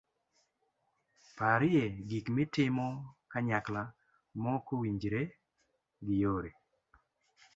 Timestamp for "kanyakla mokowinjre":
3.31-5.21